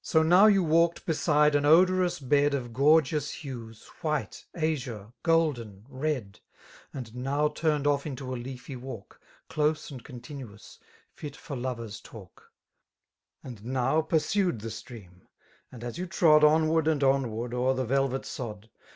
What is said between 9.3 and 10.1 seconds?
Close and